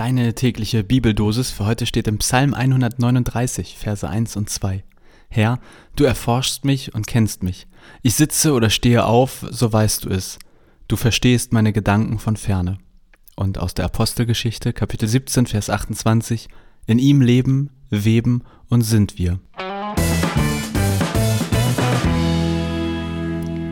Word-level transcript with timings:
Deine 0.00 0.34
tägliche 0.34 0.82
Bibeldosis 0.82 1.50
für 1.50 1.66
heute 1.66 1.84
steht 1.84 2.08
im 2.08 2.16
Psalm 2.16 2.54
139, 2.54 3.76
Verse 3.76 4.08
1 4.08 4.34
und 4.36 4.48
2. 4.48 4.82
Herr, 5.28 5.60
du 5.94 6.04
erforschst 6.04 6.64
mich 6.64 6.94
und 6.94 7.06
kennst 7.06 7.42
mich. 7.42 7.66
Ich 8.00 8.14
sitze 8.14 8.54
oder 8.54 8.70
stehe 8.70 9.04
auf, 9.04 9.44
so 9.50 9.70
weißt 9.70 10.06
du 10.06 10.08
es. 10.08 10.38
Du 10.88 10.96
verstehst 10.96 11.52
meine 11.52 11.74
Gedanken 11.74 12.18
von 12.18 12.38
ferne. 12.38 12.78
Und 13.36 13.58
aus 13.58 13.74
der 13.74 13.84
Apostelgeschichte, 13.84 14.72
Kapitel 14.72 15.06
17, 15.06 15.44
Vers 15.44 15.68
28. 15.68 16.48
In 16.86 16.98
ihm 16.98 17.20
leben, 17.20 17.68
weben 17.90 18.44
und 18.70 18.80
sind 18.80 19.18
wir. 19.18 19.38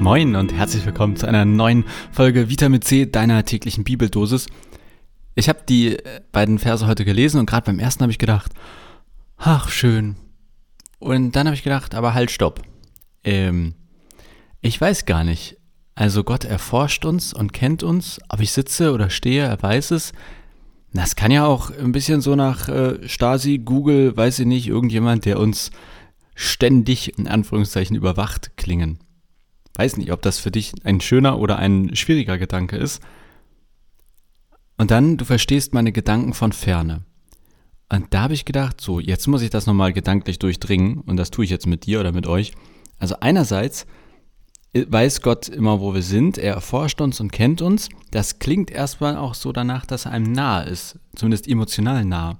Moin 0.00 0.34
und 0.34 0.52
herzlich 0.52 0.84
willkommen 0.84 1.14
zu 1.14 1.28
einer 1.28 1.44
neuen 1.44 1.84
Folge 2.10 2.50
Vitamin 2.50 2.82
C 2.82 3.06
deiner 3.06 3.44
täglichen 3.44 3.84
Bibeldosis. 3.84 4.46
Ich 5.36 5.48
habe 5.48 5.60
die 5.68 5.96
äh, 5.96 6.20
beiden 6.32 6.58
Verse 6.58 6.86
heute 6.86 7.04
gelesen 7.04 7.38
und 7.38 7.46
gerade 7.46 7.66
beim 7.66 7.78
ersten 7.78 8.02
habe 8.02 8.10
ich 8.10 8.18
gedacht, 8.18 8.52
ach 9.36 9.68
schön. 9.68 10.16
Und 10.98 11.36
dann 11.36 11.46
habe 11.46 11.54
ich 11.54 11.62
gedacht, 11.62 11.94
aber 11.94 12.14
halt, 12.14 12.30
stopp. 12.30 12.62
Ähm, 13.22 13.74
ich 14.62 14.80
weiß 14.80 15.04
gar 15.04 15.22
nicht. 15.22 15.58
Also 15.94 16.24
Gott 16.24 16.44
erforscht 16.44 17.04
uns 17.04 17.34
und 17.34 17.52
kennt 17.52 17.82
uns, 17.82 18.18
ob 18.28 18.40
ich 18.40 18.50
sitze 18.50 18.92
oder 18.92 19.10
stehe, 19.10 19.44
er 19.44 19.62
weiß 19.62 19.92
es. 19.92 20.12
Das 20.92 21.16
kann 21.16 21.30
ja 21.30 21.44
auch 21.44 21.70
ein 21.70 21.92
bisschen 21.92 22.22
so 22.22 22.34
nach 22.34 22.68
äh, 22.68 23.06
Stasi, 23.06 23.58
Google, 23.58 24.16
weiß 24.16 24.38
ich 24.38 24.46
nicht, 24.46 24.66
irgendjemand, 24.66 25.26
der 25.26 25.38
uns 25.38 25.70
ständig 26.34 27.18
in 27.18 27.28
Anführungszeichen 27.28 27.94
überwacht 27.94 28.56
klingen. 28.56 28.98
Weiß 29.74 29.98
nicht, 29.98 30.12
ob 30.12 30.22
das 30.22 30.38
für 30.38 30.50
dich 30.50 30.72
ein 30.84 31.02
schöner 31.02 31.38
oder 31.38 31.58
ein 31.58 31.94
schwieriger 31.94 32.38
Gedanke 32.38 32.76
ist. 32.76 33.02
Und 34.78 34.90
dann, 34.90 35.16
du 35.16 35.24
verstehst 35.24 35.74
meine 35.74 35.92
Gedanken 35.92 36.34
von 36.34 36.52
ferne. 36.52 37.02
Und 37.88 38.12
da 38.12 38.22
habe 38.22 38.34
ich 38.34 38.44
gedacht, 38.44 38.80
so, 38.80 39.00
jetzt 39.00 39.26
muss 39.26 39.42
ich 39.42 39.50
das 39.50 39.66
nochmal 39.66 39.92
gedanklich 39.92 40.38
durchdringen 40.38 41.00
und 41.00 41.16
das 41.16 41.30
tue 41.30 41.44
ich 41.44 41.50
jetzt 41.50 41.66
mit 41.66 41.86
dir 41.86 42.00
oder 42.00 42.12
mit 42.12 42.26
euch. 42.26 42.52
Also 42.98 43.16
einerseits 43.20 43.86
weiß 44.74 45.22
Gott 45.22 45.48
immer, 45.48 45.80
wo 45.80 45.94
wir 45.94 46.02
sind, 46.02 46.36
er 46.36 46.54
erforscht 46.54 47.00
uns 47.00 47.20
und 47.20 47.32
kennt 47.32 47.62
uns. 47.62 47.88
Das 48.10 48.38
klingt 48.38 48.70
erstmal 48.70 49.16
auch 49.16 49.34
so 49.34 49.52
danach, 49.52 49.86
dass 49.86 50.04
er 50.04 50.10
einem 50.10 50.32
nahe 50.32 50.64
ist, 50.64 50.98
zumindest 51.14 51.48
emotional 51.48 52.04
nahe. 52.04 52.36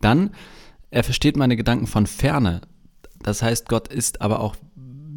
Dann, 0.00 0.30
er 0.90 1.04
versteht 1.04 1.36
meine 1.36 1.56
Gedanken 1.56 1.86
von 1.86 2.06
ferne. 2.06 2.62
Das 3.20 3.42
heißt, 3.42 3.68
Gott 3.68 3.88
ist 3.88 4.22
aber 4.22 4.40
auch 4.40 4.56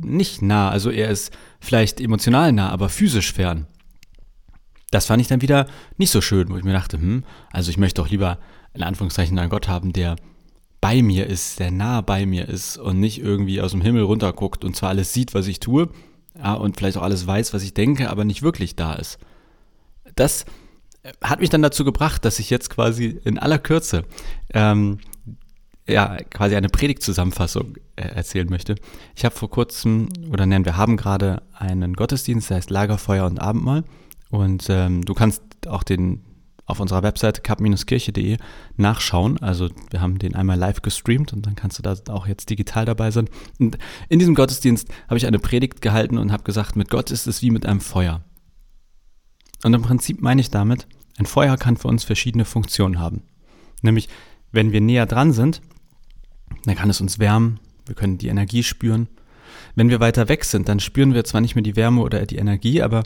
nicht 0.04 0.42
nah, 0.42 0.70
also 0.70 0.90
er 0.90 1.10
ist 1.10 1.32
vielleicht 1.60 2.02
emotional 2.02 2.52
nah, 2.52 2.70
aber 2.70 2.90
physisch 2.90 3.32
fern 3.32 3.68
das 4.92 5.06
fand 5.06 5.22
ich 5.22 5.28
dann 5.28 5.42
wieder 5.42 5.68
nicht 5.98 6.12
so 6.12 6.22
schön, 6.22 6.50
wo 6.50 6.58
ich 6.58 6.64
mir 6.64 6.74
dachte, 6.74 6.98
hm, 6.98 7.24
also 7.52 7.72
ich 7.72 7.78
möchte 7.78 8.02
doch 8.02 8.10
lieber 8.10 8.38
in 8.74 8.84
Anführungszeichen 8.84 9.38
einen 9.40 9.50
Gott 9.50 9.68
haben, 9.68 9.94
der 9.94 10.16
bei 10.80 11.02
mir 11.02 11.28
ist, 11.28 11.60
der 11.60 11.72
nah 11.72 12.02
bei 12.02 12.26
mir 12.26 12.48
ist 12.48 12.78
und 12.78 13.00
nicht 13.00 13.22
irgendwie 13.22 13.62
aus 13.62 13.72
dem 13.72 13.82
Himmel 13.82 14.04
runterguckt 14.04 14.64
und 14.66 14.76
zwar 14.76 14.90
alles 14.90 15.14
sieht, 15.14 15.34
was 15.34 15.48
ich 15.48 15.60
tue, 15.60 15.90
ja, 16.38 16.54
und 16.54 16.78
vielleicht 16.78 16.98
auch 16.98 17.04
alles 17.04 17.28
weiß, 17.28 17.54
was 17.54 17.64
ich 17.64 17.74
denke, 17.74 18.10
aber 18.10 18.26
nicht 18.26 18.42
wirklich 18.42 18.76
da 18.76 18.94
ist. 18.94 19.20
Das 20.16 20.46
äh, 21.04 21.12
hat 21.22 21.40
mich 21.40 21.50
dann 21.50 21.62
dazu 21.62 21.84
gebracht, 21.86 22.26
dass 22.26 22.40
ich 22.40 22.50
jetzt 22.50 22.70
quasi 22.70 23.20
in 23.24 23.38
aller 23.38 23.60
Kürze 23.60 24.06
ähm, 24.54 25.00
ja, 25.88 26.18
quasi 26.30 26.56
eine 26.56 26.70
Predigtzusammenfassung 26.70 27.76
äh, 27.96 28.04
erzählen 28.04 28.50
möchte. 28.50 28.76
Ich 29.16 29.26
habe 29.26 29.36
vor 29.36 29.50
kurzem, 29.50 30.10
oder 30.32 30.46
nennen 30.46 30.66
wir 30.66 30.78
haben 30.78 30.98
gerade 30.98 31.42
einen 31.54 31.94
Gottesdienst, 31.94 32.50
der 32.50 32.58
heißt 32.58 32.70
Lagerfeuer 32.70 33.26
und 33.26 33.40
Abendmahl. 33.40 33.84
Und 34.32 34.68
ähm, 34.70 35.06
du 35.06 35.14
kannst 35.14 35.44
auch 35.68 35.84
den 35.84 36.24
auf 36.66 36.80
unserer 36.80 37.04
Website 37.04 37.44
cup-kirche.de 37.44 38.38
nachschauen. 38.78 39.38
Also 39.40 39.70
wir 39.90 40.00
haben 40.00 40.20
den 40.20 40.36
einmal 40.36 40.58
live 40.58 40.82
gestreamt 40.82 41.34
und 41.34 41.46
dann 41.46 41.56
kannst 41.56 41.78
du 41.78 41.84
da 41.84 41.96
auch 42.08 42.28
jetzt 42.28 42.50
digital 42.50 42.86
dabei 42.86 43.12
sein. 43.12 43.30
Und 43.60 43.78
in 44.08 44.20
diesem 44.20 44.36
Gottesdienst 44.36 44.88
habe 45.08 45.18
ich 45.18 45.28
eine 45.28 45.40
Predigt 45.40 45.82
gehalten 45.82 46.18
und 46.18 46.32
habe 46.32 46.44
gesagt, 46.44 46.78
mit 46.78 46.90
Gott 46.90 47.12
ist 47.12 47.28
es 47.28 47.42
wie 47.42 47.52
mit 47.52 47.66
einem 47.66 47.82
Feuer. 47.82 48.24
Und 49.64 49.74
im 49.74 49.82
Prinzip 49.82 50.22
meine 50.22 50.42
ich 50.42 50.50
damit, 50.50 50.88
ein 51.18 51.26
Feuer 51.26 51.58
kann 51.58 51.76
für 51.76 51.90
uns 51.90 52.06
verschiedene 52.06 52.46
Funktionen 52.46 53.00
haben. 53.00 53.24
Nämlich, 53.82 54.08
wenn 54.52 54.72
wir 54.72 54.82
näher 54.82 55.06
dran 55.06 55.34
sind, 55.34 55.62
dann 56.66 56.76
kann 56.76 56.90
es 56.90 57.02
uns 57.02 57.20
wärmen, 57.20 57.60
wir 57.86 57.96
können 57.96 58.18
die 58.18 58.30
Energie 58.30 58.64
spüren. 58.64 59.08
Wenn 59.76 59.90
wir 59.90 60.00
weiter 60.00 60.30
weg 60.30 60.46
sind, 60.46 60.70
dann 60.70 60.80
spüren 60.80 61.14
wir 61.14 61.26
zwar 61.26 61.42
nicht 61.42 61.56
mehr 61.56 61.64
die 61.64 61.76
Wärme 61.76 62.02
oder 62.02 62.26
die 62.26 62.38
Energie, 62.38 62.82
aber 62.82 63.04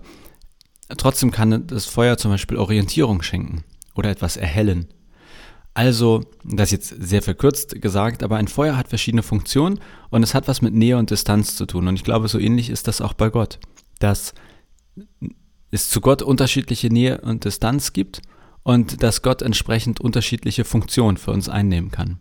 Trotzdem 0.97 1.31
kann 1.31 1.67
das 1.67 1.85
Feuer 1.85 2.17
zum 2.17 2.31
Beispiel 2.31 2.57
Orientierung 2.57 3.21
schenken 3.21 3.63
oder 3.95 4.09
etwas 4.09 4.37
erhellen. 4.37 4.87
Also, 5.73 6.23
das 6.43 6.71
ist 6.71 6.91
jetzt 6.91 7.09
sehr 7.09 7.21
verkürzt 7.21 7.81
gesagt, 7.81 8.23
aber 8.23 8.37
ein 8.37 8.47
Feuer 8.47 8.77
hat 8.77 8.87
verschiedene 8.87 9.23
Funktionen 9.23 9.79
und 10.09 10.23
es 10.23 10.33
hat 10.33 10.47
was 10.47 10.61
mit 10.61 10.73
Nähe 10.73 10.97
und 10.97 11.09
Distanz 11.09 11.55
zu 11.55 11.65
tun. 11.65 11.87
Und 11.87 11.95
ich 11.95 12.03
glaube, 12.03 12.29
so 12.29 12.39
ähnlich 12.39 12.69
ist 12.69 12.87
das 12.87 13.01
auch 13.01 13.13
bei 13.13 13.29
Gott, 13.29 13.59
dass 13.99 14.33
es 15.71 15.89
zu 15.89 15.99
Gott 15.99 16.21
unterschiedliche 16.21 16.87
Nähe 16.87 17.19
und 17.19 17.43
Distanz 17.43 17.91
gibt 17.91 18.21
und 18.63 19.03
dass 19.03 19.21
Gott 19.21 19.41
entsprechend 19.41 19.99
unterschiedliche 19.99 20.63
Funktionen 20.63 21.17
für 21.17 21.31
uns 21.31 21.49
einnehmen 21.49 21.91
kann. 21.91 22.19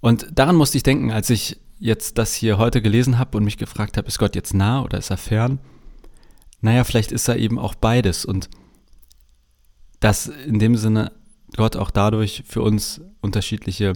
Und 0.00 0.26
daran 0.32 0.56
musste 0.56 0.78
ich 0.78 0.82
denken, 0.82 1.10
als 1.10 1.28
ich 1.28 1.58
jetzt 1.78 2.16
das 2.16 2.34
hier 2.34 2.56
heute 2.56 2.80
gelesen 2.80 3.18
habe 3.18 3.36
und 3.36 3.44
mich 3.44 3.58
gefragt 3.58 3.98
habe, 3.98 4.08
ist 4.08 4.18
Gott 4.18 4.34
jetzt 4.34 4.54
nah 4.54 4.82
oder 4.82 4.96
ist 4.96 5.10
er 5.10 5.18
fern? 5.18 5.58
Naja, 6.64 6.82
vielleicht 6.84 7.12
ist 7.12 7.28
er 7.28 7.36
eben 7.36 7.58
auch 7.58 7.74
beides 7.74 8.24
und 8.24 8.48
dass 10.00 10.28
in 10.28 10.58
dem 10.58 10.76
Sinne 10.76 11.12
Gott 11.56 11.76
auch 11.76 11.90
dadurch 11.90 12.42
für 12.46 12.62
uns 12.62 13.02
unterschiedliche 13.20 13.92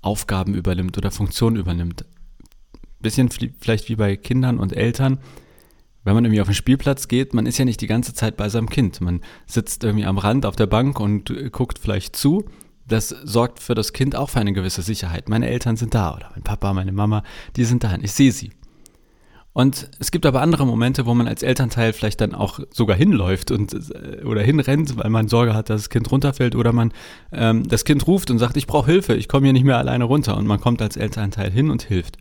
Aufgaben 0.00 0.54
übernimmt 0.54 0.96
oder 0.96 1.10
Funktionen 1.10 1.56
übernimmt. 1.56 2.06
Bisschen 3.00 3.28
vielleicht 3.30 3.90
wie 3.90 3.96
bei 3.96 4.16
Kindern 4.16 4.58
und 4.58 4.72
Eltern, 4.72 5.18
wenn 6.04 6.14
man 6.14 6.24
irgendwie 6.24 6.40
auf 6.40 6.48
den 6.48 6.54
Spielplatz 6.54 7.08
geht, 7.08 7.34
man 7.34 7.44
ist 7.44 7.58
ja 7.58 7.66
nicht 7.66 7.82
die 7.82 7.86
ganze 7.86 8.14
Zeit 8.14 8.38
bei 8.38 8.48
seinem 8.48 8.70
Kind. 8.70 9.02
Man 9.02 9.20
sitzt 9.46 9.84
irgendwie 9.84 10.06
am 10.06 10.16
Rand 10.16 10.46
auf 10.46 10.56
der 10.56 10.66
Bank 10.66 10.98
und 11.00 11.30
guckt 11.52 11.78
vielleicht 11.78 12.16
zu. 12.16 12.46
Das 12.86 13.10
sorgt 13.10 13.60
für 13.60 13.74
das 13.74 13.92
Kind 13.92 14.16
auch 14.16 14.30
für 14.30 14.40
eine 14.40 14.54
gewisse 14.54 14.80
Sicherheit. 14.80 15.28
Meine 15.28 15.46
Eltern 15.46 15.76
sind 15.76 15.94
da 15.94 16.16
oder 16.16 16.30
mein 16.34 16.42
Papa, 16.42 16.72
meine 16.72 16.92
Mama, 16.92 17.22
die 17.56 17.64
sind 17.64 17.84
da. 17.84 17.94
Ich 18.00 18.12
sehe 18.12 18.32
sie. 18.32 18.50
Und 19.58 19.90
es 19.98 20.12
gibt 20.12 20.24
aber 20.24 20.40
andere 20.40 20.64
Momente, 20.64 21.04
wo 21.04 21.14
man 21.14 21.26
als 21.26 21.42
Elternteil 21.42 21.92
vielleicht 21.92 22.20
dann 22.20 22.32
auch 22.32 22.60
sogar 22.70 22.96
hinläuft 22.96 23.50
und 23.50 23.72
äh, 23.72 24.22
oder 24.22 24.40
hinrennt, 24.40 24.96
weil 24.96 25.10
man 25.10 25.26
Sorge 25.26 25.52
hat, 25.52 25.68
dass 25.68 25.80
das 25.82 25.90
Kind 25.90 26.12
runterfällt 26.12 26.54
oder 26.54 26.72
man 26.72 26.92
ähm, 27.32 27.66
das 27.66 27.84
Kind 27.84 28.06
ruft 28.06 28.30
und 28.30 28.38
sagt, 28.38 28.56
ich 28.56 28.68
brauche 28.68 28.88
Hilfe, 28.88 29.16
ich 29.16 29.26
komme 29.26 29.46
hier 29.46 29.52
nicht 29.52 29.64
mehr 29.64 29.76
alleine 29.76 30.04
runter 30.04 30.36
und 30.36 30.46
man 30.46 30.60
kommt 30.60 30.80
als 30.80 30.96
Elternteil 30.96 31.50
hin 31.50 31.70
und 31.70 31.82
hilft. 31.82 32.18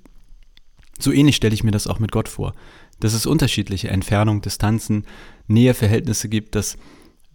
So 0.98 1.12
ähnlich 1.12 1.36
stelle 1.36 1.54
ich 1.54 1.64
mir 1.64 1.70
das 1.70 1.86
auch 1.86 2.00
mit 2.00 2.12
Gott 2.12 2.28
vor, 2.28 2.54
dass 3.00 3.14
es 3.14 3.28
unterschiedliche 3.28 3.90
Entfernungen, 3.90 4.42
Distanzen, 4.42 5.06
Näheverhältnisse 5.46 6.30
gibt, 6.30 6.56
dass 6.56 6.76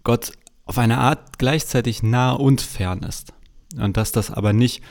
Gott 0.03 0.33
auf 0.65 0.79
eine 0.79 0.99
Art 0.99 1.39
gleichzeitig 1.39 2.03
nah 2.03 2.33
und 2.33 2.61
fern 2.61 3.05
ist 3.05 3.35
und 3.81 3.97
dass 3.97 4.11
das 4.11 4.33
aber 4.33 4.53
nicht 4.53 4.83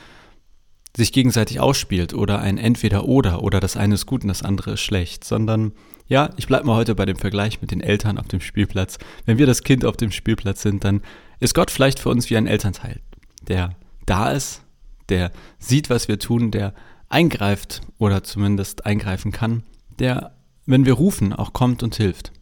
sich 0.96 1.12
gegenseitig 1.12 1.60
ausspielt 1.60 2.12
oder 2.12 2.40
ein 2.40 2.58
Entweder-Oder 2.58 3.42
oder 3.42 3.60
das 3.60 3.76
eine 3.76 3.94
ist 3.94 4.06
gut 4.06 4.22
und 4.22 4.28
das 4.28 4.42
andere 4.42 4.72
ist 4.72 4.80
schlecht, 4.80 5.24
sondern 5.24 5.72
ja, 6.06 6.30
ich 6.36 6.46
bleibe 6.46 6.66
mal 6.66 6.76
heute 6.76 6.94
bei 6.94 7.06
dem 7.06 7.16
Vergleich 7.16 7.62
mit 7.62 7.70
den 7.70 7.80
Eltern 7.80 8.18
auf 8.18 8.28
dem 8.28 8.40
Spielplatz. 8.40 8.98
Wenn 9.24 9.38
wir 9.38 9.46
das 9.46 9.62
Kind 9.62 9.84
auf 9.84 9.96
dem 9.96 10.10
Spielplatz 10.10 10.60
sind, 10.60 10.84
dann 10.84 11.00
ist 11.40 11.54
Gott 11.54 11.70
vielleicht 11.70 11.98
für 11.98 12.10
uns 12.10 12.28
wie 12.28 12.36
ein 12.36 12.46
Elternteil, 12.46 13.00
der 13.48 13.74
da 14.04 14.30
ist, 14.30 14.62
der 15.08 15.32
sieht, 15.58 15.88
was 15.88 16.08
wir 16.08 16.18
tun, 16.18 16.50
der 16.50 16.74
eingreift 17.08 17.82
oder 17.98 18.24
zumindest 18.24 18.86
eingreifen 18.86 19.32
kann, 19.32 19.62
der, 19.98 20.32
wenn 20.66 20.86
wir 20.86 20.94
rufen, 20.94 21.32
auch 21.32 21.52
kommt 21.52 21.82
und 21.82 21.96
hilft. 21.96 22.32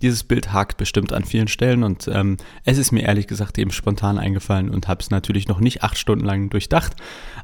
Dieses 0.00 0.22
Bild 0.22 0.52
hakt 0.52 0.76
bestimmt 0.76 1.12
an 1.12 1.24
vielen 1.24 1.48
Stellen 1.48 1.82
und 1.82 2.08
ähm, 2.08 2.36
es 2.64 2.78
ist 2.78 2.92
mir 2.92 3.02
ehrlich 3.02 3.26
gesagt 3.26 3.58
eben 3.58 3.72
spontan 3.72 4.18
eingefallen 4.18 4.70
und 4.70 4.86
habe 4.86 5.00
es 5.00 5.10
natürlich 5.10 5.48
noch 5.48 5.58
nicht 5.58 5.82
acht 5.82 5.98
Stunden 5.98 6.24
lang 6.24 6.50
durchdacht. 6.50 6.94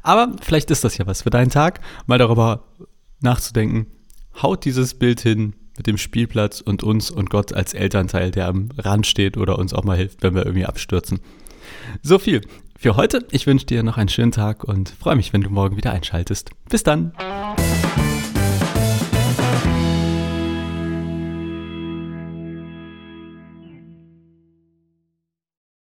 Aber 0.05 0.35
vielleicht 0.39 0.69
ist 0.69 0.83
das 0.83 0.97
ja 0.99 1.07
was 1.07 1.23
für 1.23 1.31
deinen 1.31 1.49
Tag, 1.49 1.81
mal 2.05 2.19
darüber 2.19 2.63
nachzudenken. 3.21 3.87
Haut 4.39 4.63
dieses 4.63 4.93
Bild 4.93 5.19
hin 5.19 5.55
mit 5.77 5.87
dem 5.87 5.97
Spielplatz 5.97 6.61
und 6.61 6.83
uns 6.83 7.09
und 7.09 7.31
Gott 7.31 7.53
als 7.53 7.73
Elternteil, 7.73 8.29
der 8.29 8.47
am 8.47 8.69
Rand 8.77 9.07
steht 9.07 9.35
oder 9.35 9.57
uns 9.57 9.73
auch 9.73 9.83
mal 9.83 9.97
hilft, 9.97 10.21
wenn 10.21 10.35
wir 10.35 10.45
irgendwie 10.45 10.65
abstürzen. 10.65 11.21
So 12.03 12.19
viel 12.19 12.41
für 12.77 12.95
heute. 12.95 13.25
Ich 13.31 13.47
wünsche 13.47 13.65
dir 13.65 13.81
noch 13.81 13.97
einen 13.97 14.09
schönen 14.09 14.31
Tag 14.31 14.63
und 14.63 14.89
freue 14.89 15.15
mich, 15.15 15.33
wenn 15.33 15.41
du 15.41 15.49
morgen 15.49 15.75
wieder 15.75 15.91
einschaltest. 15.91 16.51
Bis 16.69 16.83
dann. 16.83 17.11